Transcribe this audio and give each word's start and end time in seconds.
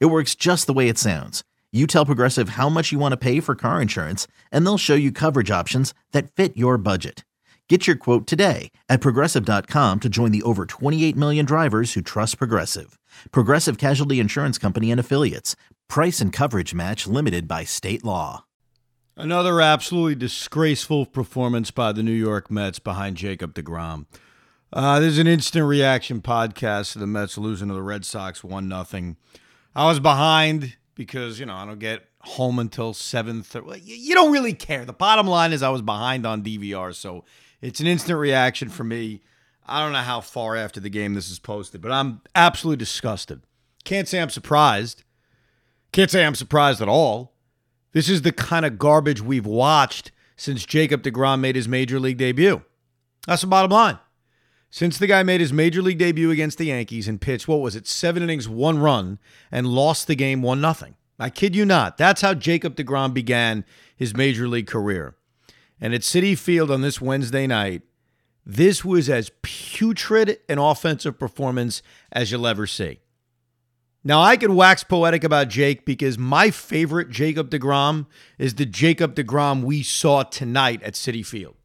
It 0.00 0.06
works 0.06 0.34
just 0.34 0.66
the 0.66 0.72
way 0.72 0.88
it 0.88 0.98
sounds. 0.98 1.42
You 1.72 1.86
tell 1.86 2.06
Progressive 2.06 2.50
how 2.50 2.68
much 2.68 2.92
you 2.92 2.98
want 2.98 3.12
to 3.12 3.16
pay 3.16 3.40
for 3.40 3.54
car 3.54 3.80
insurance, 3.80 4.26
and 4.50 4.64
they'll 4.66 4.78
show 4.78 4.94
you 4.94 5.10
coverage 5.10 5.50
options 5.50 5.94
that 6.12 6.30
fit 6.30 6.56
your 6.56 6.76
budget. 6.76 7.24
Get 7.68 7.86
your 7.86 7.96
quote 7.96 8.26
today 8.26 8.70
at 8.90 9.00
progressive.com 9.00 10.00
to 10.00 10.08
join 10.10 10.30
the 10.30 10.42
over 10.42 10.66
28 10.66 11.16
million 11.16 11.46
drivers 11.46 11.94
who 11.94 12.02
trust 12.02 12.36
Progressive. 12.36 12.98
Progressive 13.30 13.78
Casualty 13.78 14.20
Insurance 14.20 14.58
Company 14.58 14.90
and 14.90 15.00
Affiliates. 15.00 15.56
Price 15.88 16.20
and 16.20 16.34
coverage 16.34 16.74
match 16.74 17.06
limited 17.06 17.48
by 17.48 17.64
state 17.64 18.04
law. 18.04 18.44
Another 19.16 19.62
absolutely 19.62 20.16
disgraceful 20.16 21.06
performance 21.06 21.70
by 21.70 21.92
the 21.92 22.02
New 22.02 22.12
York 22.12 22.50
Mets 22.50 22.78
behind 22.78 23.16
Jacob 23.16 23.54
DeGrom. 23.54 24.04
Uh, 24.70 25.00
there's 25.00 25.18
an 25.18 25.26
instant 25.26 25.66
reaction 25.66 26.20
podcast 26.20 26.92
to 26.92 26.98
the 26.98 27.06
Mets 27.06 27.38
losing 27.38 27.68
to 27.68 27.74
the 27.74 27.82
Red 27.82 28.04
Sox 28.04 28.44
1 28.44 28.68
0. 28.68 29.16
I 29.74 29.86
was 29.88 30.00
behind 30.00 30.76
because, 30.94 31.40
you 31.40 31.46
know, 31.46 31.54
I 31.54 31.64
don't 31.64 31.78
get 31.78 32.04
home 32.20 32.58
until 32.58 32.92
7.30. 32.92 33.80
You 33.84 34.14
don't 34.14 34.32
really 34.32 34.52
care. 34.52 34.84
The 34.84 34.92
bottom 34.92 35.26
line 35.26 35.52
is 35.52 35.62
I 35.62 35.70
was 35.70 35.82
behind 35.82 36.26
on 36.26 36.42
DVR, 36.42 36.94
so 36.94 37.24
it's 37.60 37.80
an 37.80 37.86
instant 37.86 38.18
reaction 38.18 38.68
for 38.68 38.84
me. 38.84 39.22
I 39.66 39.80
don't 39.80 39.92
know 39.92 39.98
how 39.98 40.20
far 40.20 40.56
after 40.56 40.80
the 40.80 40.90
game 40.90 41.14
this 41.14 41.30
is 41.30 41.38
posted, 41.38 41.80
but 41.80 41.92
I'm 41.92 42.20
absolutely 42.34 42.78
disgusted. 42.78 43.42
Can't 43.84 44.08
say 44.08 44.20
I'm 44.20 44.30
surprised. 44.30 45.04
Can't 45.92 46.10
say 46.10 46.24
I'm 46.24 46.34
surprised 46.34 46.80
at 46.80 46.88
all. 46.88 47.32
This 47.92 48.08
is 48.08 48.22
the 48.22 48.32
kind 48.32 48.64
of 48.64 48.78
garbage 48.78 49.20
we've 49.20 49.46
watched 49.46 50.10
since 50.36 50.64
Jacob 50.64 51.02
DeGrom 51.02 51.40
made 51.40 51.56
his 51.56 51.68
major 51.68 52.00
league 52.00 52.18
debut. 52.18 52.62
That's 53.26 53.42
the 53.42 53.48
bottom 53.48 53.70
line. 53.70 53.98
Since 54.74 54.96
the 54.96 55.06
guy 55.06 55.22
made 55.22 55.42
his 55.42 55.52
major 55.52 55.82
league 55.82 55.98
debut 55.98 56.30
against 56.30 56.56
the 56.56 56.64
Yankees 56.64 57.06
and 57.06 57.20
pitched, 57.20 57.46
what 57.46 57.60
was 57.60 57.76
it, 57.76 57.86
seven 57.86 58.22
innings, 58.22 58.48
one 58.48 58.78
run, 58.78 59.18
and 59.50 59.66
lost 59.66 60.06
the 60.06 60.14
game 60.14 60.40
1 60.40 60.62
nothing. 60.62 60.94
I 61.18 61.28
kid 61.28 61.54
you 61.54 61.66
not. 61.66 61.98
That's 61.98 62.22
how 62.22 62.32
Jacob 62.32 62.74
DeGrom 62.74 63.12
began 63.12 63.66
his 63.94 64.16
major 64.16 64.48
league 64.48 64.66
career. 64.66 65.14
And 65.78 65.92
at 65.92 66.00
Citi 66.00 66.38
Field 66.38 66.70
on 66.70 66.80
this 66.80 67.02
Wednesday 67.02 67.46
night, 67.46 67.82
this 68.46 68.82
was 68.82 69.10
as 69.10 69.30
putrid 69.42 70.38
an 70.48 70.56
offensive 70.56 71.18
performance 71.18 71.82
as 72.10 72.32
you'll 72.32 72.46
ever 72.46 72.66
see. 72.66 73.00
Now, 74.02 74.22
I 74.22 74.38
could 74.38 74.52
wax 74.52 74.84
poetic 74.84 75.22
about 75.22 75.50
Jake 75.50 75.84
because 75.84 76.16
my 76.16 76.50
favorite 76.50 77.10
Jacob 77.10 77.50
DeGrom 77.50 78.06
is 78.38 78.54
the 78.54 78.64
Jacob 78.64 79.16
DeGrom 79.16 79.64
we 79.64 79.82
saw 79.82 80.22
tonight 80.22 80.82
at 80.82 80.94
Citi 80.94 81.24
Field. 81.24 81.56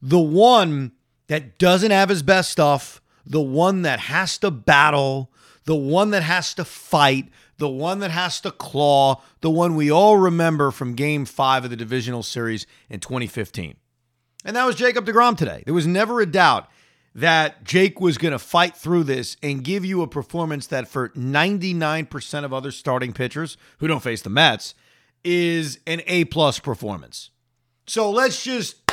The 0.00 0.20
one 0.20 0.92
that 1.28 1.58
doesn't 1.58 1.90
have 1.90 2.08
his 2.08 2.22
best 2.22 2.50
stuff, 2.50 3.00
the 3.24 3.40
one 3.40 3.82
that 3.82 4.00
has 4.00 4.38
to 4.38 4.50
battle, 4.50 5.30
the 5.64 5.76
one 5.76 6.10
that 6.10 6.22
has 6.22 6.54
to 6.54 6.64
fight, 6.64 7.28
the 7.58 7.68
one 7.68 8.00
that 8.00 8.10
has 8.10 8.40
to 8.40 8.50
claw, 8.50 9.22
the 9.40 9.50
one 9.50 9.76
we 9.76 9.90
all 9.90 10.16
remember 10.16 10.70
from 10.70 10.94
game 10.94 11.24
five 11.24 11.64
of 11.64 11.70
the 11.70 11.76
divisional 11.76 12.22
series 12.22 12.66
in 12.88 13.00
2015. 13.00 13.76
And 14.44 14.56
that 14.56 14.64
was 14.64 14.76
Jacob 14.76 15.04
DeGrom 15.04 15.36
today. 15.36 15.62
There 15.64 15.74
was 15.74 15.86
never 15.86 16.20
a 16.20 16.26
doubt 16.26 16.68
that 17.14 17.64
Jake 17.64 18.00
was 18.00 18.16
going 18.16 18.32
to 18.32 18.38
fight 18.38 18.76
through 18.76 19.04
this 19.04 19.36
and 19.42 19.64
give 19.64 19.84
you 19.84 20.02
a 20.02 20.06
performance 20.06 20.68
that, 20.68 20.86
for 20.86 21.08
99% 21.10 22.44
of 22.44 22.52
other 22.52 22.70
starting 22.70 23.12
pitchers 23.12 23.56
who 23.78 23.88
don't 23.88 24.02
face 24.02 24.22
the 24.22 24.30
Mets, 24.30 24.74
is 25.24 25.80
an 25.86 26.00
A 26.06 26.24
plus 26.26 26.60
performance. 26.60 27.30
So 27.86 28.10
let's 28.10 28.44
just 28.44 28.86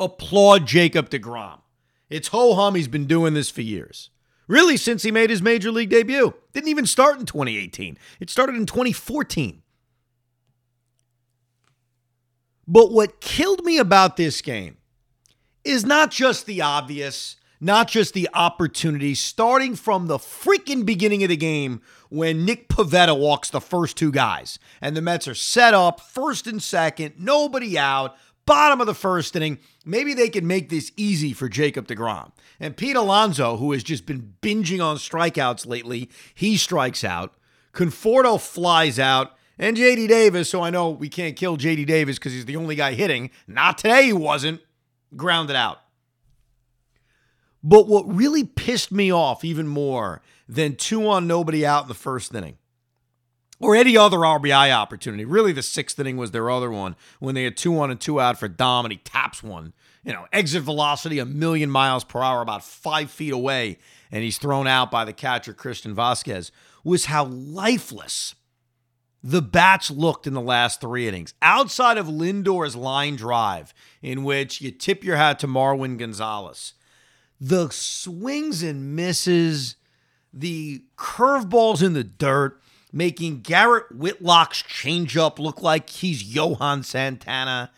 applaud 0.00 0.66
Jacob 0.66 1.10
DeGrom. 1.10 1.60
It's 2.08 2.28
ho 2.28 2.54
hum. 2.54 2.74
He's 2.74 2.88
been 2.88 3.06
doing 3.06 3.34
this 3.34 3.50
for 3.50 3.62
years. 3.62 4.10
Really, 4.48 4.76
since 4.76 5.04
he 5.04 5.12
made 5.12 5.30
his 5.30 5.42
major 5.42 5.70
league 5.70 5.90
debut. 5.90 6.34
Didn't 6.52 6.70
even 6.70 6.86
start 6.86 7.20
in 7.20 7.26
2018, 7.26 7.96
it 8.18 8.30
started 8.30 8.56
in 8.56 8.66
2014. 8.66 9.62
But 12.66 12.92
what 12.92 13.20
killed 13.20 13.64
me 13.64 13.78
about 13.78 14.16
this 14.16 14.42
game 14.42 14.76
is 15.64 15.84
not 15.84 16.10
just 16.10 16.46
the 16.46 16.62
obvious, 16.62 17.36
not 17.60 17.88
just 17.88 18.14
the 18.14 18.28
opportunity, 18.32 19.14
starting 19.14 19.74
from 19.74 20.06
the 20.06 20.18
freaking 20.18 20.86
beginning 20.86 21.22
of 21.22 21.28
the 21.28 21.36
game 21.36 21.80
when 22.08 22.44
Nick 22.44 22.68
Pivetta 22.68 23.16
walks 23.18 23.50
the 23.50 23.60
first 23.60 23.96
two 23.96 24.10
guys 24.10 24.58
and 24.80 24.96
the 24.96 25.02
Mets 25.02 25.28
are 25.28 25.34
set 25.34 25.74
up 25.74 26.00
first 26.00 26.46
and 26.46 26.62
second, 26.62 27.14
nobody 27.18 27.78
out 27.78 28.16
bottom 28.50 28.80
of 28.80 28.88
the 28.88 28.94
first 28.94 29.36
inning. 29.36 29.58
Maybe 29.84 30.12
they 30.12 30.28
can 30.28 30.44
make 30.44 30.70
this 30.70 30.90
easy 30.96 31.32
for 31.32 31.48
Jacob 31.48 31.86
DeGrom. 31.86 32.32
And 32.58 32.76
Pete 32.76 32.96
Alonso, 32.96 33.56
who 33.58 33.70
has 33.70 33.84
just 33.84 34.06
been 34.06 34.34
binging 34.42 34.84
on 34.84 34.96
strikeouts 34.96 35.68
lately, 35.68 36.10
he 36.34 36.56
strikes 36.56 37.04
out. 37.04 37.32
Conforto 37.72 38.40
flies 38.40 38.98
out. 38.98 39.36
And 39.56 39.76
JD 39.76 40.08
Davis, 40.08 40.48
so 40.48 40.62
I 40.62 40.70
know 40.70 40.90
we 40.90 41.08
can't 41.08 41.36
kill 41.36 41.58
JD 41.58 41.86
Davis 41.86 42.18
because 42.18 42.32
he's 42.32 42.46
the 42.46 42.56
only 42.56 42.74
guy 42.74 42.94
hitting. 42.94 43.30
Not 43.46 43.78
today, 43.78 44.06
he 44.06 44.12
wasn't. 44.12 44.60
Grounded 45.14 45.54
out. 45.54 45.78
But 47.62 47.86
what 47.86 48.12
really 48.12 48.42
pissed 48.42 48.90
me 48.90 49.12
off 49.12 49.44
even 49.44 49.68
more 49.68 50.22
than 50.48 50.74
two 50.74 51.08
on 51.08 51.28
nobody 51.28 51.64
out 51.64 51.82
in 51.82 51.88
the 51.88 51.94
first 51.94 52.34
inning 52.34 52.56
or 53.60 53.76
any 53.76 53.96
other 53.96 54.18
RBI 54.18 54.74
opportunity. 54.74 55.24
Really, 55.24 55.52
the 55.52 55.62
sixth 55.62 55.98
inning 56.00 56.16
was 56.16 56.30
their 56.30 56.50
other 56.50 56.70
one 56.70 56.96
when 57.18 57.34
they 57.34 57.44
had 57.44 57.56
two 57.56 57.78
on 57.78 57.90
and 57.90 58.00
two 58.00 58.20
out 58.20 58.38
for 58.38 58.48
Dom 58.48 58.86
and 58.86 58.92
he 58.92 58.98
taps 58.98 59.42
one. 59.42 59.74
You 60.02 60.14
know, 60.14 60.26
exit 60.32 60.62
velocity 60.62 61.18
a 61.18 61.26
million 61.26 61.70
miles 61.70 62.04
per 62.04 62.22
hour, 62.22 62.40
about 62.40 62.64
five 62.64 63.10
feet 63.10 63.34
away, 63.34 63.78
and 64.10 64.24
he's 64.24 64.38
thrown 64.38 64.66
out 64.66 64.90
by 64.90 65.04
the 65.04 65.12
catcher, 65.12 65.52
Christian 65.52 65.94
Vasquez, 65.94 66.50
was 66.82 67.04
how 67.04 67.26
lifeless 67.26 68.34
the 69.22 69.42
bats 69.42 69.90
looked 69.90 70.26
in 70.26 70.32
the 70.32 70.40
last 70.40 70.80
three 70.80 71.06
innings. 71.06 71.34
Outside 71.42 71.98
of 71.98 72.08
Lindor's 72.08 72.74
line 72.74 73.16
drive, 73.16 73.74
in 74.00 74.24
which 74.24 74.62
you 74.62 74.70
tip 74.70 75.04
your 75.04 75.16
hat 75.16 75.38
to 75.40 75.46
Marwin 75.46 75.98
Gonzalez, 75.98 76.72
the 77.38 77.68
swings 77.70 78.62
and 78.62 78.96
misses, 78.96 79.76
the 80.32 80.82
curveballs 80.96 81.82
in 81.82 81.92
the 81.92 82.04
dirt, 82.04 82.60
making 82.92 83.40
Garrett 83.40 83.94
Whitlock's 83.94 84.62
changeup 84.62 85.38
look 85.38 85.62
like 85.62 85.90
he's 85.90 86.22
Johan 86.22 86.82
Santana. 86.82 87.70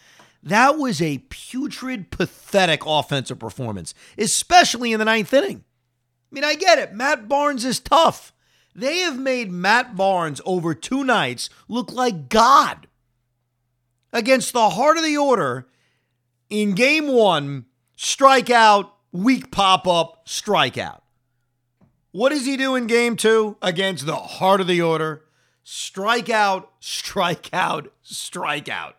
That 0.43 0.79
was 0.79 1.01
a 1.01 1.19
putrid, 1.29 2.11
pathetic 2.11 2.83
offensive 2.85 3.39
performance, 3.39 3.95
especially 4.19 4.93
in 4.93 4.99
the 4.99 5.05
ninth 5.05 5.33
inning. 5.33 5.65
I 6.31 6.35
mean, 6.35 6.45
I 6.45 6.55
get 6.55 6.79
it. 6.79 6.95
Matt 6.95 7.29
Barnes 7.29 7.65
is 7.65 7.79
tough. 7.79 8.33
They 8.75 8.99
have 8.99 9.19
made 9.19 9.53
Matt 9.53 9.95
Barnes 9.97 10.41
over 10.47 10.75
two 10.75 11.05
nights 11.05 11.51
look 11.69 11.93
like 11.93 12.29
God. 12.29 12.89
Against 14.13 14.53
the 14.53 14.71
heart 14.71 14.97
of 14.97 15.05
the 15.05 15.17
order, 15.17 15.69
in 16.51 16.75
game 16.75 17.09
one, 17.09 17.67
strikeout, 17.97 18.91
weak 19.13 19.51
pop 19.51 19.87
up, 19.87 20.27
strikeout. 20.27 21.02
What 22.13 22.29
does 22.29 22.47
he 22.47 22.57
do 22.57 22.75
in 22.75 22.87
game 22.87 23.17
two 23.17 23.57
against 23.63 24.07
the 24.07 24.17
heart 24.17 24.61
of 24.61 24.67
the 24.67 24.83
order? 24.83 25.25
Strikeout, 25.65 26.67
strikeout, 26.81 27.89
strikeout. 28.05 28.93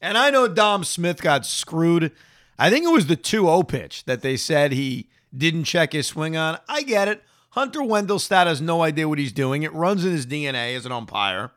And 0.00 0.16
I 0.16 0.30
know 0.30 0.48
Dom 0.48 0.84
Smith 0.84 1.22
got 1.22 1.44
screwed. 1.44 2.12
I 2.58 2.70
think 2.70 2.84
it 2.84 2.92
was 2.92 3.06
the 3.06 3.16
2 3.16 3.42
0 3.42 3.62
pitch 3.64 4.04
that 4.04 4.22
they 4.22 4.36
said 4.36 4.72
he 4.72 5.08
didn't 5.36 5.64
check 5.64 5.92
his 5.92 6.06
swing 6.06 6.36
on. 6.36 6.58
I 6.68 6.82
get 6.82 7.08
it. 7.08 7.22
Hunter 7.50 7.80
Wendelstedt 7.80 8.46
has 8.46 8.60
no 8.60 8.82
idea 8.82 9.08
what 9.08 9.18
he's 9.18 9.32
doing. 9.32 9.62
It 9.62 9.72
runs 9.72 10.04
in 10.04 10.12
his 10.12 10.26
DNA 10.26 10.76
as 10.76 10.86
an 10.86 10.92
umpire. 10.92 11.52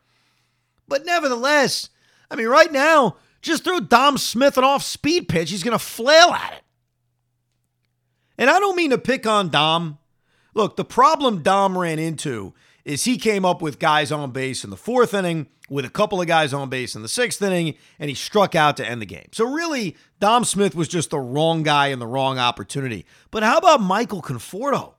But 0.87 1.05
nevertheless, 1.05 1.89
I 2.31 2.35
mean, 2.35 2.47
right 2.47 2.71
now, 2.71 3.17
just 3.41 3.63
throw 3.63 3.79
Dom 3.79 4.17
Smith 4.17 4.57
an 4.57 4.63
off 4.63 4.83
speed 4.83 5.29
pitch. 5.29 5.51
He's 5.51 5.63
going 5.63 5.77
to 5.77 5.83
flail 5.83 6.31
at 6.31 6.53
it. 6.53 6.63
And 8.37 8.49
I 8.49 8.59
don't 8.59 8.75
mean 8.75 8.89
to 8.91 8.97
pick 8.97 9.27
on 9.27 9.49
Dom. 9.49 9.97
Look, 10.53 10.75
the 10.75 10.85
problem 10.85 11.41
Dom 11.41 11.77
ran 11.77 11.99
into 11.99 12.53
is 12.85 13.05
he 13.05 13.17
came 13.17 13.45
up 13.45 13.61
with 13.61 13.79
guys 13.79 14.11
on 14.11 14.31
base 14.31 14.63
in 14.63 14.69
the 14.69 14.77
fourth 14.77 15.13
inning, 15.13 15.47
with 15.69 15.85
a 15.85 15.89
couple 15.89 16.19
of 16.19 16.27
guys 16.27 16.53
on 16.53 16.69
base 16.69 16.95
in 16.95 17.03
the 17.03 17.07
sixth 17.07 17.41
inning, 17.41 17.75
and 17.99 18.09
he 18.09 18.15
struck 18.15 18.55
out 18.55 18.75
to 18.77 18.87
end 18.87 19.01
the 19.01 19.05
game. 19.05 19.27
So 19.31 19.45
really, 19.45 19.95
Dom 20.19 20.43
Smith 20.43 20.73
was 20.73 20.87
just 20.87 21.11
the 21.11 21.19
wrong 21.19 21.63
guy 21.63 21.87
in 21.87 21.99
the 21.99 22.07
wrong 22.07 22.39
opportunity. 22.39 23.05
But 23.29 23.43
how 23.43 23.57
about 23.57 23.81
Michael 23.81 24.21
Conforto? 24.21 24.93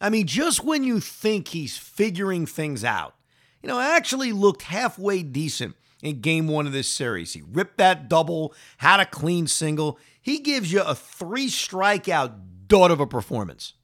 I 0.00 0.08
mean, 0.08 0.26
just 0.26 0.64
when 0.64 0.82
you 0.82 1.00
think 1.00 1.48
he's 1.48 1.76
figuring 1.76 2.46
things 2.46 2.82
out, 2.84 3.14
you 3.62 3.68
know, 3.68 3.78
actually 3.78 4.32
looked 4.32 4.62
halfway 4.62 5.22
decent 5.22 5.76
in 6.02 6.22
game 6.22 6.48
one 6.48 6.66
of 6.66 6.72
this 6.72 6.88
series. 6.88 7.34
He 7.34 7.42
ripped 7.42 7.76
that 7.76 8.08
double, 8.08 8.54
had 8.78 9.00
a 9.00 9.06
clean 9.06 9.46
single. 9.46 9.98
He 10.22 10.38
gives 10.38 10.72
you 10.72 10.80
a 10.80 10.94
three 10.94 11.48
strikeout 11.48 12.40
dud 12.66 12.90
of 12.90 13.00
a 13.00 13.06
performance. 13.06 13.74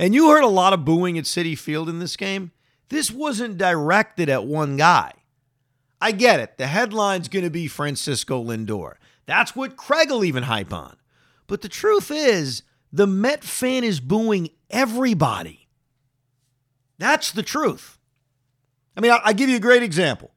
And 0.00 0.14
you 0.14 0.30
heard 0.30 0.44
a 0.44 0.48
lot 0.48 0.72
of 0.72 0.86
booing 0.86 1.18
at 1.18 1.24
Citi 1.24 1.56
Field 1.58 1.86
in 1.90 1.98
this 1.98 2.16
game. 2.16 2.52
This 2.88 3.10
wasn't 3.10 3.58
directed 3.58 4.30
at 4.30 4.46
one 4.46 4.78
guy. 4.78 5.12
I 6.00 6.12
get 6.12 6.40
it. 6.40 6.56
The 6.56 6.68
headline's 6.68 7.28
going 7.28 7.44
to 7.44 7.50
be 7.50 7.68
Francisco 7.68 8.42
Lindor. 8.42 8.94
That's 9.26 9.54
what 9.54 9.76
Craig 9.76 10.08
will 10.08 10.24
even 10.24 10.44
hype 10.44 10.72
on. 10.72 10.96
But 11.46 11.60
the 11.60 11.68
truth 11.68 12.10
is, 12.10 12.62
the 12.90 13.06
Met 13.06 13.44
fan 13.44 13.84
is 13.84 14.00
booing 14.00 14.48
everybody. 14.70 15.68
That's 16.96 17.30
the 17.30 17.42
truth. 17.42 17.98
I 18.96 19.02
mean, 19.02 19.12
I'll, 19.12 19.34
give 19.34 19.50
you 19.50 19.56
a 19.56 19.60
great 19.60 19.82
example. 19.82 20.30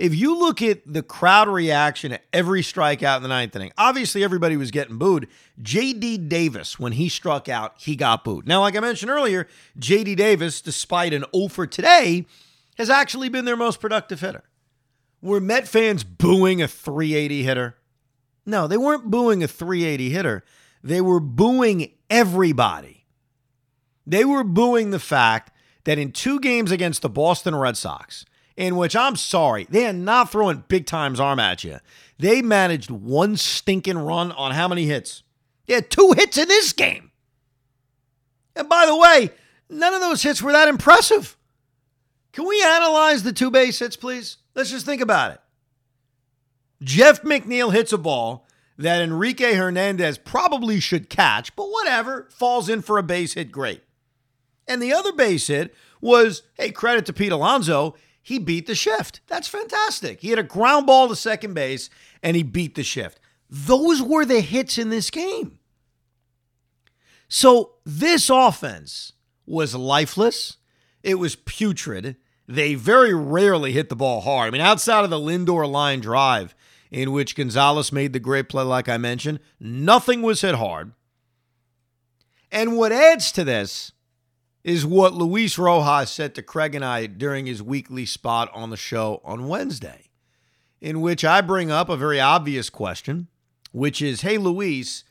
If 0.00 0.14
you 0.14 0.34
look 0.34 0.62
at 0.62 0.80
the 0.90 1.02
crowd 1.02 1.46
reaction 1.46 2.12
at 2.12 2.24
every 2.32 2.62
strikeout 2.62 3.18
in 3.18 3.22
the 3.22 3.28
ninth 3.28 3.54
inning, 3.54 3.70
obviously 3.76 4.24
everybody 4.24 4.56
was 4.56 4.70
getting 4.70 4.96
booed. 4.96 5.28
JD 5.60 6.26
Davis, 6.26 6.78
when 6.78 6.92
he 6.92 7.10
struck 7.10 7.50
out, 7.50 7.74
he 7.76 7.96
got 7.96 8.24
booed. 8.24 8.48
Now, 8.48 8.62
like 8.62 8.74
I 8.74 8.80
mentioned 8.80 9.10
earlier, 9.10 9.46
JD 9.78 10.16
Davis, 10.16 10.62
despite 10.62 11.12
an 11.12 11.26
0 11.36 11.48
for 11.48 11.66
today, 11.66 12.24
has 12.78 12.88
actually 12.88 13.28
been 13.28 13.44
their 13.44 13.58
most 13.58 13.78
productive 13.78 14.22
hitter. 14.22 14.44
Were 15.20 15.38
Met 15.38 15.68
fans 15.68 16.02
booing 16.02 16.62
a 16.62 16.66
380 16.66 17.42
hitter? 17.42 17.76
No, 18.46 18.66
they 18.66 18.78
weren't 18.78 19.10
booing 19.10 19.42
a 19.42 19.48
380 19.48 20.08
hitter. 20.08 20.44
They 20.82 21.02
were 21.02 21.20
booing 21.20 21.92
everybody. 22.08 23.04
They 24.06 24.24
were 24.24 24.44
booing 24.44 24.92
the 24.92 24.98
fact 24.98 25.52
that 25.84 25.98
in 25.98 26.12
two 26.12 26.40
games 26.40 26.70
against 26.72 27.02
the 27.02 27.10
Boston 27.10 27.54
Red 27.54 27.76
Sox, 27.76 28.24
in 28.56 28.76
which 28.76 28.94
I'm 28.96 29.16
sorry, 29.16 29.66
they 29.70 29.86
are 29.86 29.92
not 29.92 30.30
throwing 30.30 30.64
big 30.68 30.86
times 30.86 31.20
arm 31.20 31.38
at 31.38 31.64
you. 31.64 31.78
They 32.18 32.42
managed 32.42 32.90
one 32.90 33.36
stinking 33.36 33.98
run 33.98 34.32
on 34.32 34.52
how 34.52 34.68
many 34.68 34.84
hits? 34.84 35.22
They 35.66 35.74
had 35.74 35.90
two 35.90 36.12
hits 36.16 36.36
in 36.36 36.48
this 36.48 36.72
game. 36.72 37.10
And 38.54 38.68
by 38.68 38.86
the 38.86 38.96
way, 38.96 39.30
none 39.68 39.94
of 39.94 40.00
those 40.00 40.22
hits 40.22 40.42
were 40.42 40.52
that 40.52 40.68
impressive. 40.68 41.36
Can 42.32 42.46
we 42.46 42.62
analyze 42.62 43.22
the 43.22 43.32
two 43.32 43.50
base 43.50 43.78
hits, 43.78 43.96
please? 43.96 44.36
Let's 44.54 44.70
just 44.70 44.86
think 44.86 45.00
about 45.00 45.32
it. 45.32 45.40
Jeff 46.82 47.22
McNeil 47.22 47.72
hits 47.72 47.92
a 47.92 47.98
ball 47.98 48.46
that 48.78 49.02
Enrique 49.02 49.54
Hernandez 49.54 50.18
probably 50.18 50.80
should 50.80 51.10
catch, 51.10 51.54
but 51.54 51.70
whatever, 51.70 52.28
falls 52.30 52.68
in 52.68 52.82
for 52.82 52.98
a 52.98 53.02
base 53.02 53.34
hit, 53.34 53.52
great. 53.52 53.82
And 54.66 54.82
the 54.82 54.92
other 54.92 55.12
base 55.12 55.48
hit 55.48 55.74
was, 56.00 56.42
hey, 56.54 56.70
credit 56.70 57.04
to 57.06 57.12
Pete 57.12 57.32
Alonso, 57.32 57.94
he 58.22 58.38
beat 58.38 58.66
the 58.66 58.74
shift. 58.74 59.20
That's 59.26 59.48
fantastic. 59.48 60.20
He 60.20 60.30
had 60.30 60.38
a 60.38 60.44
ground 60.44 60.86
ball 60.86 61.08
to 61.08 61.16
second 61.16 61.54
base 61.54 61.90
and 62.22 62.36
he 62.36 62.42
beat 62.42 62.74
the 62.74 62.82
shift. 62.82 63.20
Those 63.48 64.02
were 64.02 64.24
the 64.24 64.40
hits 64.40 64.78
in 64.78 64.90
this 64.90 65.10
game. 65.10 65.58
So 67.28 67.74
this 67.84 68.28
offense 68.28 69.12
was 69.46 69.74
lifeless. 69.74 70.56
It 71.02 71.16
was 71.16 71.36
putrid. 71.36 72.16
They 72.46 72.74
very 72.74 73.14
rarely 73.14 73.72
hit 73.72 73.88
the 73.88 73.96
ball 73.96 74.20
hard. 74.20 74.48
I 74.48 74.50
mean, 74.50 74.60
outside 74.60 75.04
of 75.04 75.10
the 75.10 75.18
Lindor 75.18 75.70
line 75.70 76.00
drive, 76.00 76.54
in 76.90 77.12
which 77.12 77.36
Gonzalez 77.36 77.92
made 77.92 78.12
the 78.12 78.18
great 78.18 78.48
play, 78.48 78.64
like 78.64 78.88
I 78.88 78.96
mentioned. 78.96 79.40
Nothing 79.60 80.22
was 80.22 80.40
hit 80.40 80.56
hard. 80.56 80.92
And 82.50 82.76
what 82.76 82.92
adds 82.92 83.30
to 83.32 83.44
this 83.44 83.92
is 84.62 84.84
what 84.84 85.14
Luis 85.14 85.58
Rojas 85.58 86.10
said 86.10 86.34
to 86.34 86.42
Craig 86.42 86.74
and 86.74 86.84
I 86.84 87.06
during 87.06 87.46
his 87.46 87.62
weekly 87.62 88.04
spot 88.04 88.50
on 88.52 88.70
the 88.70 88.76
show 88.76 89.20
on 89.24 89.48
Wednesday, 89.48 90.10
in 90.80 91.00
which 91.00 91.24
I 91.24 91.40
bring 91.40 91.70
up 91.70 91.88
a 91.88 91.96
very 91.96 92.20
obvious 92.20 92.68
question, 92.68 93.28
which 93.72 94.02
is 94.02 94.20
Hey, 94.20 94.38
Luis, 94.38 95.04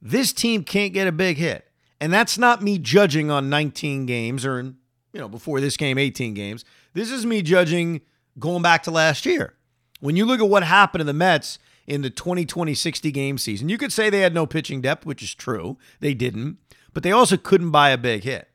this 0.00 0.32
team 0.32 0.64
can't 0.64 0.92
get 0.92 1.06
a 1.08 1.12
big 1.12 1.36
hit. 1.36 1.64
And 2.00 2.12
that's 2.12 2.38
not 2.38 2.62
me 2.62 2.78
judging 2.78 3.30
on 3.30 3.50
19 3.50 4.06
games 4.06 4.46
or, 4.46 4.62
you 4.62 5.20
know, 5.20 5.28
before 5.28 5.60
this 5.60 5.76
game, 5.76 5.98
18 5.98 6.34
games. 6.34 6.64
This 6.94 7.10
is 7.10 7.26
me 7.26 7.42
judging 7.42 8.02
going 8.38 8.62
back 8.62 8.84
to 8.84 8.90
last 8.90 9.26
year. 9.26 9.54
When 10.00 10.14
you 10.14 10.24
look 10.24 10.40
at 10.40 10.48
what 10.48 10.62
happened 10.62 11.00
to 11.00 11.04
the 11.04 11.12
Mets 11.12 11.58
in 11.88 12.02
the 12.02 12.10
2020 12.10 12.72
60 12.72 13.10
game 13.10 13.36
season, 13.36 13.68
you 13.68 13.78
could 13.78 13.92
say 13.92 14.10
they 14.10 14.20
had 14.20 14.34
no 14.34 14.46
pitching 14.46 14.80
depth, 14.80 15.06
which 15.06 15.22
is 15.22 15.34
true. 15.34 15.76
They 15.98 16.14
didn't, 16.14 16.58
but 16.94 17.02
they 17.02 17.10
also 17.10 17.36
couldn't 17.36 17.70
buy 17.72 17.90
a 17.90 17.98
big 17.98 18.22
hit. 18.22 18.47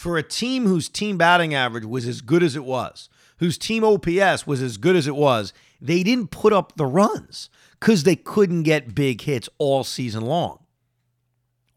For 0.00 0.16
a 0.16 0.22
team 0.22 0.64
whose 0.64 0.88
team 0.88 1.18
batting 1.18 1.52
average 1.52 1.84
was 1.84 2.06
as 2.06 2.22
good 2.22 2.42
as 2.42 2.56
it 2.56 2.64
was, 2.64 3.10
whose 3.36 3.58
team 3.58 3.84
OPS 3.84 4.46
was 4.46 4.62
as 4.62 4.78
good 4.78 4.96
as 4.96 5.06
it 5.06 5.14
was, 5.14 5.52
they 5.78 6.02
didn't 6.02 6.30
put 6.30 6.54
up 6.54 6.74
the 6.76 6.86
runs 6.86 7.50
because 7.78 8.04
they 8.04 8.16
couldn't 8.16 8.62
get 8.62 8.94
big 8.94 9.20
hits 9.20 9.50
all 9.58 9.84
season 9.84 10.22
long. 10.24 10.60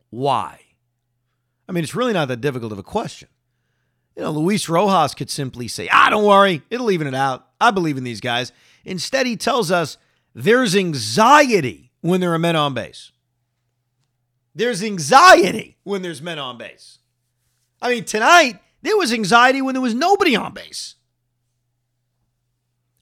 Why? 0.10 0.62
I 1.68 1.74
mean, 1.74 1.84
it's 1.84 1.96
really 1.96 2.14
not 2.14 2.30
that 2.30 2.40
difficult 2.40 2.72
of 2.72 2.80
a 2.80 2.84
question. 2.84 3.28
You 4.16 4.24
know, 4.24 4.32
Luis 4.32 4.70
Rojas 4.70 5.14
could 5.14 5.30
simply 5.30 5.68
say, 5.68 5.90
ah, 5.92 6.08
don't 6.10 6.24
worry, 6.24 6.62
it'll 6.70 6.92
even 6.92 7.08
it 7.08 7.16
out. 7.16 7.46
I 7.60 7.72
believe 7.72 7.98
in 7.98 8.06
these 8.06 8.22
guys. 8.22 8.54
Instead, 8.86 9.26
he 9.26 9.36
tells 9.36 9.70
us 9.70 9.98
there's 10.34 10.78
anxiety 10.78 11.92
when 12.00 12.22
there 12.22 12.34
are 12.34 12.40
men 12.40 12.56
on 12.56 12.74
base. 12.74 13.12
There's 14.56 14.82
anxiety 14.82 15.76
when 15.84 16.04
there's 16.04 16.22
men 16.22 16.40
on 16.40 16.58
base. 16.58 17.00
I 17.84 17.90
mean, 17.90 18.06
tonight, 18.06 18.60
there 18.82 18.96
was 18.96 19.12
anxiety 19.12 19.62
when 19.62 19.76
there 19.76 19.82
was 19.82 19.94
nobody 19.94 20.38
on 20.38 20.54
base. 20.54 20.96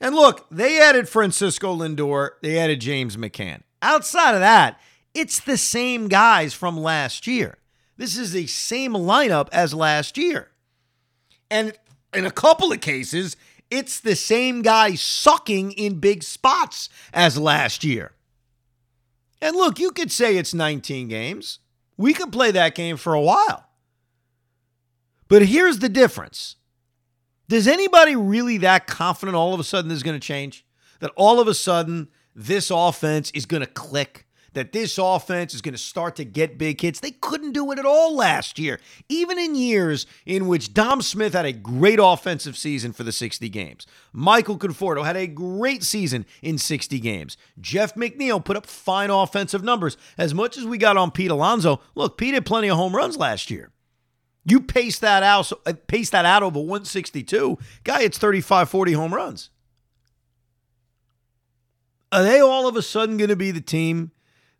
And 0.01 0.15
look, 0.15 0.47
they 0.49 0.81
added 0.81 1.07
Francisco 1.07 1.75
Lindor, 1.75 2.31
they 2.41 2.57
added 2.57 2.81
James 2.81 3.15
McCann. 3.15 3.61
Outside 3.83 4.33
of 4.33 4.39
that, 4.39 4.81
it's 5.13 5.39
the 5.39 5.57
same 5.57 6.07
guys 6.07 6.55
from 6.55 6.75
last 6.77 7.27
year. 7.27 7.59
This 7.97 8.17
is 8.17 8.31
the 8.31 8.47
same 8.47 8.93
lineup 8.93 9.49
as 9.51 9.75
last 9.75 10.17
year. 10.17 10.49
And 11.51 11.73
in 12.15 12.25
a 12.25 12.31
couple 12.31 12.71
of 12.71 12.81
cases, 12.81 13.37
it's 13.69 13.99
the 13.99 14.15
same 14.15 14.63
guy 14.63 14.95
sucking 14.95 15.73
in 15.73 15.99
big 15.99 16.23
spots 16.23 16.89
as 17.13 17.37
last 17.37 17.83
year. 17.83 18.13
And 19.39 19.55
look, 19.55 19.77
you 19.77 19.91
could 19.91 20.11
say 20.11 20.37
it's 20.37 20.55
19 20.55 21.07
games. 21.07 21.59
We 21.97 22.15
could 22.15 22.31
play 22.31 22.49
that 22.49 22.73
game 22.73 22.97
for 22.97 23.13
a 23.13 23.21
while. 23.21 23.67
But 25.31 25.43
here's 25.43 25.79
the 25.79 25.87
difference. 25.87 26.57
Does 27.47 27.65
anybody 27.65 28.17
really 28.17 28.57
that 28.57 28.85
confident 28.85 29.37
all 29.37 29.53
of 29.53 29.61
a 29.61 29.63
sudden 29.63 29.87
this 29.87 29.95
is 29.95 30.03
going 30.03 30.19
to 30.19 30.27
change? 30.27 30.65
That 30.99 31.13
all 31.15 31.39
of 31.39 31.47
a 31.47 31.53
sudden 31.53 32.09
this 32.35 32.69
offense 32.69 33.31
is 33.31 33.45
going 33.45 33.61
to 33.61 33.67
click? 33.67 34.27
that 34.53 34.73
this 34.73 34.97
offense 34.97 35.53
is 35.53 35.61
going 35.61 35.73
to 35.73 35.77
start 35.77 36.17
to 36.17 36.25
get 36.25 36.57
big 36.57 36.81
hits. 36.81 36.99
They 36.99 37.11
couldn't 37.11 37.53
do 37.53 37.71
it 37.71 37.79
at 37.79 37.85
all 37.85 38.13
last 38.13 38.59
year, 38.59 38.81
even 39.07 39.39
in 39.39 39.55
years 39.55 40.05
in 40.25 40.45
which 40.45 40.73
Dom 40.73 41.01
Smith 41.01 41.31
had 41.31 41.45
a 41.45 41.53
great 41.53 41.99
offensive 42.03 42.57
season 42.57 42.91
for 42.91 43.03
the 43.03 43.13
60 43.13 43.47
games. 43.47 43.87
Michael 44.11 44.57
Conforto 44.57 45.05
had 45.05 45.15
a 45.15 45.25
great 45.25 45.83
season 45.83 46.25
in 46.41 46.57
60 46.57 46.99
games. 46.99 47.37
Jeff 47.61 47.95
McNeil 47.95 48.43
put 48.43 48.57
up 48.57 48.65
fine 48.65 49.09
offensive 49.09 49.63
numbers. 49.63 49.95
As 50.17 50.33
much 50.33 50.57
as 50.57 50.65
we 50.65 50.77
got 50.77 50.97
on 50.97 51.11
Pete 51.11 51.31
Alonso, 51.31 51.79
look, 51.95 52.17
Pete 52.17 52.33
had 52.33 52.45
plenty 52.45 52.69
of 52.69 52.75
home 52.75 52.93
runs 52.93 53.15
last 53.15 53.49
year. 53.49 53.71
You 54.43 54.61
pace 54.61 54.99
that 54.99 55.23
out, 55.23 55.51
uh, 55.65 55.73
pace 55.87 56.09
that 56.09 56.25
out 56.25 56.43
over 56.43 56.59
162. 56.59 57.57
Guy, 57.83 58.01
it's 58.01 58.17
35, 58.17 58.69
40 58.69 58.93
home 58.93 59.13
runs. 59.13 59.49
Are 62.11 62.23
they 62.23 62.39
all 62.41 62.67
of 62.67 62.75
a 62.75 62.81
sudden 62.81 63.17
going 63.17 63.29
to 63.29 63.35
be 63.35 63.51
the 63.51 63.61
team 63.61 64.11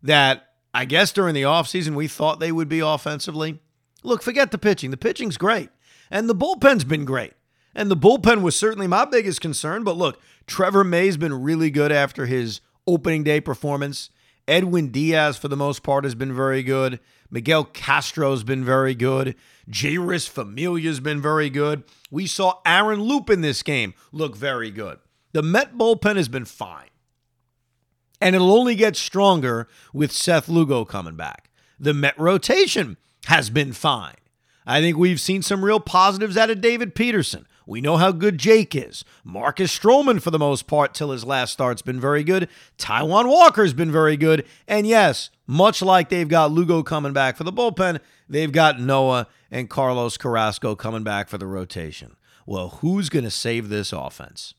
that 0.02 0.52
I 0.74 0.84
guess 0.84 1.12
during 1.12 1.34
the 1.34 1.42
offseason 1.42 1.94
we 1.94 2.08
thought 2.08 2.40
they 2.40 2.52
would 2.52 2.68
be 2.68 2.80
offensively. 2.80 3.60
Look, 4.02 4.22
forget 4.22 4.50
the 4.50 4.58
pitching. 4.58 4.90
The 4.90 4.96
pitching's 4.96 5.36
great. 5.36 5.70
And 6.10 6.28
the 6.28 6.34
bullpen's 6.34 6.84
been 6.84 7.04
great. 7.04 7.34
And 7.74 7.90
the 7.90 7.96
bullpen 7.96 8.42
was 8.42 8.56
certainly 8.56 8.86
my 8.86 9.04
biggest 9.04 9.40
concern. 9.40 9.84
But 9.84 9.96
look, 9.96 10.20
Trevor 10.46 10.84
May's 10.84 11.16
been 11.16 11.42
really 11.42 11.70
good 11.70 11.92
after 11.92 12.26
his 12.26 12.60
opening 12.86 13.22
day 13.22 13.40
performance. 13.40 14.10
Edwin 14.48 14.88
Diaz, 14.88 15.36
for 15.36 15.48
the 15.48 15.56
most 15.56 15.82
part, 15.82 16.04
has 16.04 16.14
been 16.14 16.34
very 16.34 16.62
good. 16.62 17.00
Miguel 17.30 17.64
Castro's 17.64 18.44
been 18.44 18.64
very 18.64 18.94
good. 18.94 19.34
Jeurys 19.70 20.28
Familia's 20.28 21.00
been 21.00 21.22
very 21.22 21.48
good. 21.48 21.84
We 22.10 22.26
saw 22.26 22.60
Aaron 22.66 23.00
Loup 23.00 23.30
in 23.30 23.40
this 23.40 23.62
game 23.62 23.94
look 24.10 24.36
very 24.36 24.70
good. 24.70 24.98
The 25.32 25.42
Met 25.42 25.78
bullpen 25.78 26.16
has 26.16 26.28
been 26.28 26.44
fine. 26.44 26.88
And 28.20 28.36
it'll 28.36 28.52
only 28.52 28.74
get 28.74 28.96
stronger 28.96 29.68
with 29.92 30.12
Seth 30.12 30.48
Lugo 30.48 30.84
coming 30.84 31.16
back. 31.16 31.50
The 31.80 31.94
Met 31.94 32.18
rotation 32.18 32.96
has 33.26 33.50
been 33.50 33.72
fine. 33.72 34.14
I 34.66 34.80
think 34.80 34.96
we've 34.96 35.20
seen 35.20 35.42
some 35.42 35.64
real 35.64 35.80
positives 35.80 36.36
out 36.36 36.50
of 36.50 36.60
David 36.60 36.94
Peterson. 36.94 37.46
We 37.66 37.80
know 37.80 37.96
how 37.96 38.12
good 38.12 38.38
Jake 38.38 38.74
is. 38.74 39.04
Marcus 39.24 39.76
Stroman, 39.76 40.20
for 40.20 40.30
the 40.30 40.38
most 40.38 40.66
part, 40.66 40.94
till 40.94 41.10
his 41.10 41.24
last 41.24 41.52
start's 41.52 41.82
been 41.82 42.00
very 42.00 42.24
good. 42.24 42.48
Taijuan 42.78 43.28
Walker's 43.28 43.72
been 43.72 43.92
very 43.92 44.16
good. 44.16 44.44
And 44.66 44.86
yes, 44.86 45.30
much 45.46 45.82
like 45.82 46.08
they've 46.08 46.28
got 46.28 46.50
Lugo 46.50 46.82
coming 46.82 47.12
back 47.12 47.36
for 47.36 47.44
the 47.44 47.52
bullpen, 47.52 48.00
they've 48.28 48.52
got 48.52 48.80
Noah 48.80 49.26
and 49.50 49.70
Carlos 49.70 50.16
Carrasco 50.16 50.74
coming 50.74 51.02
back 51.02 51.28
for 51.28 51.38
the 51.38 51.46
rotation. 51.46 52.16
Well, 52.46 52.68
who's 52.80 53.08
going 53.08 53.24
to 53.24 53.30
save 53.30 53.68
this 53.68 53.92
offense? 53.92 54.54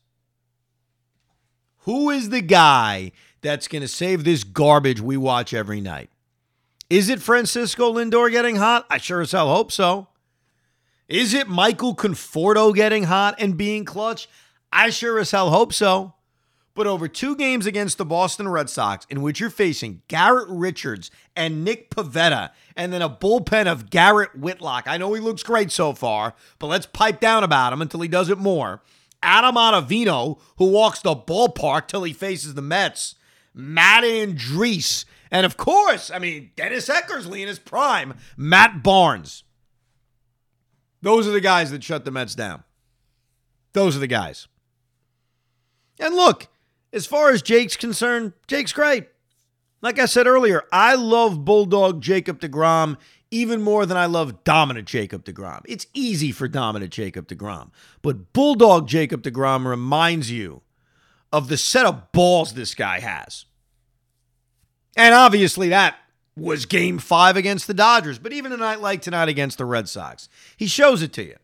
Who 1.78 2.08
is 2.08 2.30
the 2.30 2.40
guy 2.40 3.12
that's 3.42 3.68
going 3.68 3.82
to 3.82 3.88
save 3.88 4.24
this 4.24 4.42
garbage 4.42 5.00
we 5.02 5.18
watch 5.18 5.52
every 5.52 5.82
night? 5.82 6.10
Is 6.88 7.08
it 7.08 7.20
Francisco 7.20 7.92
Lindor 7.92 8.30
getting 8.30 8.56
hot? 8.56 8.86
I 8.88 8.98
sure 8.98 9.20
as 9.20 9.32
hell 9.32 9.54
hope 9.54 9.70
so. 9.70 10.08
Is 11.08 11.34
it 11.34 11.48
Michael 11.48 11.94
Conforto 11.94 12.74
getting 12.74 13.04
hot 13.04 13.34
and 13.38 13.58
being 13.58 13.84
clutch? 13.84 14.26
I 14.72 14.88
sure 14.88 15.18
as 15.18 15.32
hell 15.32 15.50
hope 15.50 15.72
so. 15.72 16.14
But 16.74 16.86
over 16.86 17.06
two 17.06 17.36
games 17.36 17.66
against 17.66 17.98
the 17.98 18.06
Boston 18.06 18.48
Red 18.48 18.68
Sox, 18.68 19.06
in 19.08 19.22
which 19.22 19.38
you're 19.38 19.50
facing 19.50 20.02
Garrett 20.08 20.48
Richards 20.48 21.10
and 21.36 21.62
Nick 21.62 21.90
Pivetta, 21.90 22.50
and 22.74 22.92
then 22.92 23.02
a 23.02 23.08
bullpen 23.08 23.70
of 23.70 23.90
Garrett 23.90 24.34
Whitlock. 24.36 24.88
I 24.88 24.96
know 24.96 25.12
he 25.12 25.20
looks 25.20 25.44
great 25.44 25.70
so 25.70 25.92
far, 25.92 26.34
but 26.58 26.66
let's 26.66 26.86
pipe 26.86 27.20
down 27.20 27.44
about 27.44 27.72
him 27.72 27.82
until 27.82 28.00
he 28.00 28.08
does 28.08 28.28
it 28.28 28.38
more. 28.38 28.82
Adam 29.22 29.54
Ottavino, 29.54 30.40
who 30.56 30.70
walks 30.70 31.00
the 31.00 31.14
ballpark 31.14 31.86
till 31.86 32.02
he 32.02 32.12
faces 32.12 32.54
the 32.54 32.62
Mets. 32.62 33.14
Matt 33.52 34.02
Andriese. 34.02 35.04
And 35.30 35.46
of 35.46 35.56
course, 35.56 36.10
I 36.10 36.18
mean, 36.18 36.50
Dennis 36.56 36.88
Eckersley 36.88 37.42
in 37.42 37.48
his 37.48 37.58
prime. 37.58 38.14
Matt 38.36 38.82
Barnes. 38.82 39.44
Those 41.04 41.28
are 41.28 41.32
the 41.32 41.40
guys 41.42 41.70
that 41.70 41.84
shut 41.84 42.06
the 42.06 42.10
Mets 42.10 42.34
down. 42.34 42.64
Those 43.74 43.94
are 43.94 44.00
the 44.00 44.06
guys. 44.06 44.48
And 46.00 46.14
look, 46.14 46.48
as 46.94 47.04
far 47.04 47.30
as 47.30 47.42
Jake's 47.42 47.76
concerned, 47.76 48.32
Jake's 48.48 48.72
great. 48.72 49.08
Like 49.82 49.98
I 49.98 50.06
said 50.06 50.26
earlier, 50.26 50.62
I 50.72 50.94
love 50.94 51.44
Bulldog 51.44 52.00
Jacob 52.00 52.40
DeGrom 52.40 52.96
even 53.30 53.60
more 53.60 53.84
than 53.84 53.98
I 53.98 54.06
love 54.06 54.44
dominant 54.44 54.88
Jacob 54.88 55.26
DeGrom. 55.26 55.60
It's 55.66 55.86
easy 55.92 56.32
for 56.32 56.48
dominant 56.48 56.90
Jacob 56.90 57.28
DeGrom, 57.28 57.70
but 58.00 58.32
Bulldog 58.32 58.88
Jacob 58.88 59.22
DeGrom 59.22 59.66
reminds 59.66 60.30
you 60.30 60.62
of 61.30 61.48
the 61.48 61.58
set 61.58 61.84
of 61.84 62.12
balls 62.12 62.54
this 62.54 62.74
guy 62.74 63.00
has. 63.00 63.44
And 64.96 65.14
obviously, 65.14 65.68
that 65.68 65.96
was 66.36 66.66
game 66.66 66.98
five 66.98 67.36
against 67.36 67.66
the 67.66 67.74
Dodgers, 67.74 68.18
but 68.18 68.32
even 68.32 68.52
a 68.52 68.56
night 68.56 68.80
like 68.80 69.02
tonight 69.02 69.28
against 69.28 69.58
the 69.58 69.64
Red 69.64 69.88
Sox, 69.88 70.28
he 70.56 70.66
shows 70.66 71.02
it 71.02 71.12
to 71.14 71.24
you. 71.24 71.36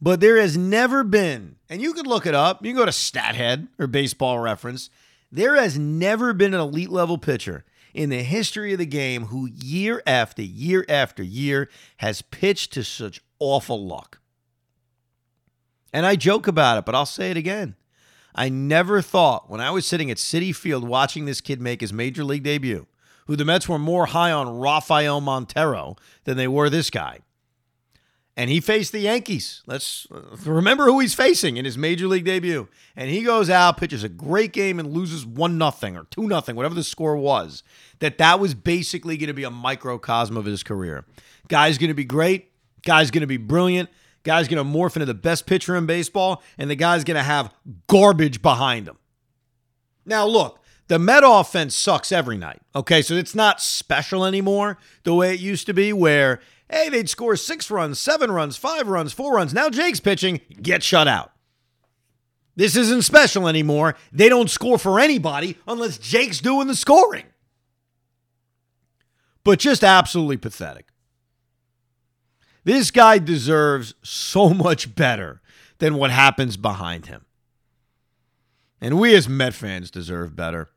But 0.00 0.20
there 0.20 0.36
has 0.36 0.56
never 0.56 1.02
been, 1.04 1.56
and 1.68 1.82
you 1.82 1.92
can 1.92 2.06
look 2.06 2.26
it 2.26 2.34
up, 2.34 2.64
you 2.64 2.70
can 2.72 2.78
go 2.78 2.84
to 2.84 2.90
StatHead 2.90 3.68
or 3.78 3.86
baseball 3.86 4.38
reference. 4.38 4.90
There 5.30 5.56
has 5.56 5.78
never 5.78 6.32
been 6.32 6.54
an 6.54 6.60
elite 6.60 6.90
level 6.90 7.18
pitcher 7.18 7.64
in 7.94 8.10
the 8.10 8.22
history 8.22 8.72
of 8.72 8.78
the 8.78 8.86
game 8.86 9.26
who 9.26 9.46
year 9.46 10.02
after 10.06 10.42
year 10.42 10.84
after 10.88 11.22
year 11.22 11.68
has 11.98 12.22
pitched 12.22 12.72
to 12.74 12.84
such 12.84 13.20
awful 13.38 13.86
luck. 13.86 14.20
And 15.92 16.06
I 16.06 16.16
joke 16.16 16.46
about 16.46 16.78
it, 16.78 16.84
but 16.84 16.94
I'll 16.94 17.06
say 17.06 17.30
it 17.30 17.36
again. 17.36 17.74
I 18.34 18.48
never 18.48 19.02
thought 19.02 19.50
when 19.50 19.60
I 19.60 19.70
was 19.70 19.84
sitting 19.84 20.10
at 20.10 20.16
Citi 20.18 20.54
Field 20.54 20.86
watching 20.86 21.24
this 21.24 21.40
kid 21.40 21.60
make 21.60 21.80
his 21.80 21.92
major 21.92 22.22
league 22.22 22.44
debut, 22.44 22.86
who 23.28 23.36
the 23.36 23.44
Mets 23.44 23.68
were 23.68 23.78
more 23.78 24.06
high 24.06 24.32
on 24.32 24.58
Rafael 24.58 25.20
Montero 25.20 25.94
than 26.24 26.36
they 26.36 26.48
were 26.48 26.68
this 26.68 26.90
guy 26.90 27.20
and 28.38 28.48
he 28.48 28.60
faced 28.60 28.92
the 28.92 29.00
Yankees. 29.00 29.64
Let's 29.66 30.06
remember 30.44 30.84
who 30.84 31.00
he's 31.00 31.12
facing 31.12 31.56
in 31.56 31.64
his 31.64 31.76
major 31.76 32.06
league 32.06 32.24
debut. 32.24 32.68
And 32.94 33.10
he 33.10 33.24
goes 33.24 33.50
out, 33.50 33.78
pitches 33.78 34.04
a 34.04 34.08
great 34.08 34.52
game, 34.52 34.78
and 34.78 34.92
loses 34.92 35.26
one 35.26 35.58
nothing 35.58 35.96
or 35.96 36.04
two 36.04 36.28
nothing, 36.28 36.54
whatever 36.54 36.76
the 36.76 36.84
score 36.84 37.16
was. 37.16 37.64
That 37.98 38.16
that 38.18 38.38
was 38.38 38.54
basically 38.54 39.16
going 39.16 39.26
to 39.26 39.34
be 39.34 39.42
a 39.42 39.50
microcosm 39.50 40.36
of 40.36 40.44
his 40.44 40.62
career. 40.62 41.04
Guy's 41.48 41.78
going 41.78 41.88
to 41.88 41.94
be 41.94 42.04
great. 42.04 42.52
Guy's 42.84 43.10
going 43.10 43.22
to 43.22 43.26
be 43.26 43.38
brilliant. 43.38 43.90
Guy's 44.22 44.46
going 44.46 44.64
to 44.64 44.78
morph 44.78 44.94
into 44.94 45.06
the 45.06 45.14
best 45.14 45.44
pitcher 45.44 45.74
in 45.74 45.86
baseball, 45.86 46.40
and 46.58 46.70
the 46.70 46.76
guy's 46.76 47.02
going 47.02 47.16
to 47.16 47.24
have 47.24 47.52
garbage 47.88 48.40
behind 48.40 48.86
him. 48.86 48.98
Now, 50.06 50.26
look, 50.26 50.57
the 50.88 50.98
Met 50.98 51.22
offense 51.24 51.74
sucks 51.74 52.12
every 52.12 52.36
night. 52.36 52.60
Okay, 52.74 53.02
so 53.02 53.14
it's 53.14 53.34
not 53.34 53.60
special 53.60 54.24
anymore 54.24 54.78
the 55.04 55.14
way 55.14 55.32
it 55.34 55.40
used 55.40 55.66
to 55.66 55.74
be, 55.74 55.92
where 55.92 56.40
Hey, 56.70 56.90
they'd 56.90 57.08
score 57.08 57.36
six 57.36 57.70
runs, 57.70 57.98
seven 57.98 58.30
runs, 58.30 58.56
five 58.56 58.88
runs, 58.88 59.12
four 59.12 59.34
runs. 59.34 59.54
Now 59.54 59.70
Jake's 59.70 60.00
pitching, 60.00 60.40
get 60.60 60.82
shut 60.82 61.08
out. 61.08 61.32
This 62.56 62.76
isn't 62.76 63.04
special 63.04 63.48
anymore. 63.48 63.94
They 64.12 64.28
don't 64.28 64.50
score 64.50 64.78
for 64.78 65.00
anybody 65.00 65.56
unless 65.66 65.96
Jake's 65.96 66.40
doing 66.40 66.66
the 66.66 66.74
scoring. 66.74 67.24
But 69.44 69.60
just 69.60 69.82
absolutely 69.82 70.36
pathetic. 70.36 70.88
This 72.64 72.90
guy 72.90 73.18
deserves 73.18 73.94
so 74.02 74.50
much 74.54 74.94
better 74.94 75.40
than 75.78 75.94
what 75.94 76.10
happens 76.10 76.56
behind 76.56 77.06
him. 77.06 77.24
And 78.80 78.98
we 78.98 79.14
as 79.14 79.28
Met 79.28 79.54
fans 79.54 79.90
deserve 79.90 80.36
better. 80.36 80.68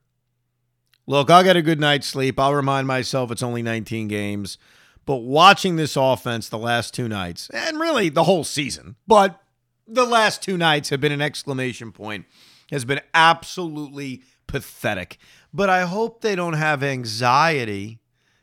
Look, 1.08 1.30
I'll 1.30 1.44
get 1.44 1.58
a 1.58 1.62
good 1.62 1.80
night's 1.80 2.08
sleep. 2.08 2.40
I'll 2.40 2.54
remind 2.54 2.88
myself 2.88 3.32
it's 3.32 3.44
only 3.44 3.62
19 3.62 4.08
games. 4.08 4.58
But 5.06 5.18
watching 5.18 5.76
this 5.76 5.96
offense 5.96 6.48
the 6.48 6.58
last 6.58 6.94
two 6.94 7.08
nights, 7.08 7.50
and 7.50 7.80
really 7.80 8.10
the 8.10 8.26
whole 8.26 8.44
season, 8.44 8.96
but 9.08 9.42
the 9.88 10.06
last 10.06 10.42
two 10.44 10.58
nights 10.58 10.90
have 10.90 11.02
been 11.02 11.12
an 11.12 11.22
exclamation 11.22 11.92
point, 11.92 12.26
has 12.72 12.86
been 12.86 13.02
absolutely 13.14 14.24
pathetic. 14.48 15.18
But 15.54 15.70
I 15.70 15.82
hope 15.82 16.22
they 16.22 16.36
don't 16.36 16.54
have 16.54 16.84
anxiety. 16.84 18.00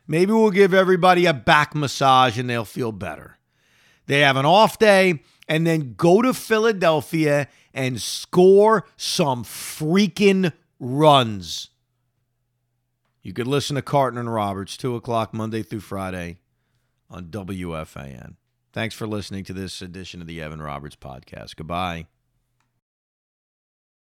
Maybe 0.06 0.32
we'll 0.32 0.50
give 0.50 0.74
everybody 0.74 1.26
a 1.26 1.34
back 1.34 1.74
massage 1.74 2.38
and 2.38 2.50
they'll 2.50 2.64
feel 2.64 2.92
better. 2.92 3.38
They 4.06 4.20
have 4.20 4.36
an 4.36 4.46
off 4.46 4.78
day 4.78 5.22
and 5.46 5.66
then 5.66 5.94
go 5.96 6.22
to 6.22 6.34
Philadelphia 6.34 7.48
and 7.72 8.00
score 8.00 8.84
some 8.96 9.44
freaking 9.44 10.52
runs. 10.80 11.70
You 13.28 13.35
could 13.35 13.47
listen 13.47 13.76
to 13.76 13.82
Carton 13.82 14.18
and 14.18 14.32
Roberts, 14.32 14.75
2 14.78 14.97
o'clock 14.97 15.35
Monday 15.35 15.62
through 15.62 15.80
Friday 15.80 16.38
on 17.11 17.26
WFAN. 17.26 18.37
Thanks 18.73 18.94
for 18.94 19.06
listening 19.06 19.44
to 19.44 19.52
this 19.52 19.82
edition 19.82 20.23
of 20.23 20.26
the 20.26 20.40
Evan 20.40 20.62
Roberts 20.62 20.97
podcast. 20.97 21.54
Goodbye. 21.54 22.06